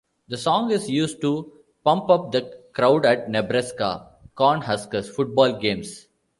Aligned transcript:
The 0.29 0.37
song 0.37 0.71
is 0.71 0.89
used 0.89 1.21
to 1.21 1.51
pump 1.83 2.09
up 2.09 2.31
the 2.31 2.59
crowd 2.73 3.05
at 3.05 3.29
Nebraska 3.29 4.07
Cornhuskers 4.35 5.05
football 5.07 5.59
games. 5.59 6.07